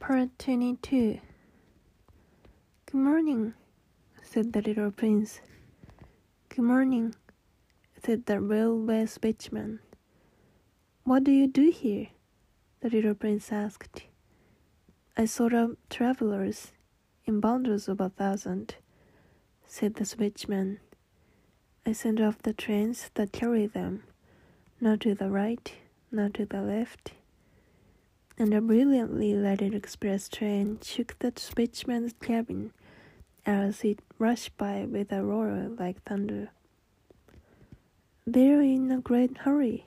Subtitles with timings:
[0.00, 1.20] Part 22
[2.86, 3.52] Good morning,
[4.22, 5.42] said the little prince.
[6.48, 7.14] Good morning,
[8.02, 9.80] said the railway switchman.
[11.04, 12.08] What do you do here?
[12.80, 14.04] the little prince asked.
[15.18, 16.72] I sort of travelers
[17.26, 18.76] in bundles of a thousand,
[19.66, 20.78] said the switchman.
[21.84, 24.04] I send off the trains that carry them,
[24.80, 25.70] not to the right,
[26.10, 27.12] not to the left
[28.40, 32.72] and a brilliantly lighted express train shook the switchman's cabin
[33.44, 36.48] as it rushed by with a roar like thunder.
[38.26, 39.84] They're in a great hurry,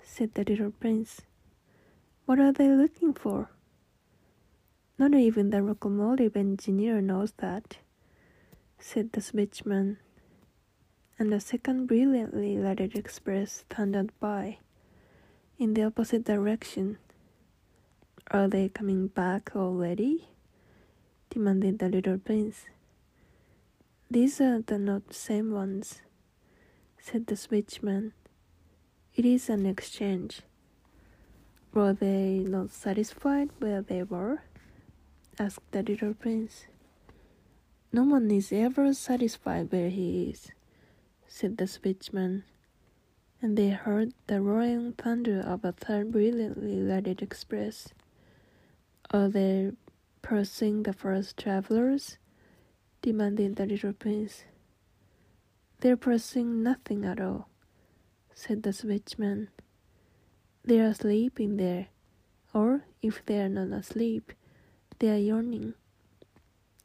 [0.00, 1.22] said the little prince.
[2.26, 3.50] What are they looking for?
[4.96, 7.78] Not even the locomotive engineer knows that,
[8.78, 9.96] said the switchman.
[11.18, 14.58] And the second brilliantly lighted express thundered by
[15.58, 16.98] in the opposite direction
[18.34, 20.26] are they coming back already?
[21.30, 22.64] demanded the little prince.
[24.10, 26.02] These are the not same ones,
[26.98, 28.10] said the switchman.
[29.14, 30.42] It is an exchange.
[31.72, 34.42] Were they not satisfied where they were?
[35.38, 36.66] asked the little prince.
[37.92, 40.50] No one is ever satisfied where he is,
[41.28, 42.42] said the switchman.
[43.40, 47.94] And they heard the roaring thunder of a third brilliantly lighted express.
[49.10, 49.72] Are they
[50.22, 52.18] pursuing the first travelers?
[53.02, 54.44] demanded the little prince.
[55.80, 57.48] They're pursuing nothing at all,
[58.34, 59.48] said the switchman.
[60.64, 61.88] They are sleeping there,
[62.54, 64.32] or if they are not asleep,
[64.98, 65.74] they are yawning.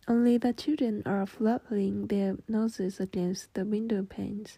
[0.06, 4.58] Only the children are flapping their noses against the window panes.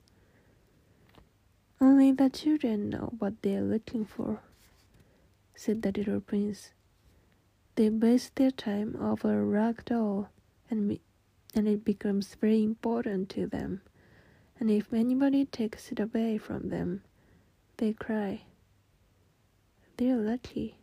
[1.79, 4.39] Only the children know what they are looking for,
[5.53, 6.71] said the little prince.
[7.81, 10.29] They waste their time over a rag doll,
[10.69, 10.99] and,
[11.55, 13.81] and it becomes very important to them.
[14.59, 17.01] And if anybody takes it away from them,
[17.77, 18.43] they cry.
[19.97, 20.77] They're lucky,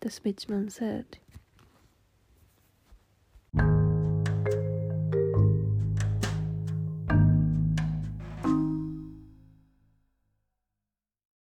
[0.00, 1.18] the switchman said.